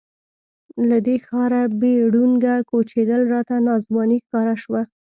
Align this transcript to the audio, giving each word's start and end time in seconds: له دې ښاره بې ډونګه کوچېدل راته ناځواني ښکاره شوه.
له 0.89 0.97
دې 1.07 1.17
ښاره 1.25 1.61
بې 1.79 1.93
ډونګه 2.13 2.55
کوچېدل 2.69 3.21
راته 3.33 3.55
ناځواني 3.67 4.17
ښکاره 4.25 4.55
شوه. 4.63 4.81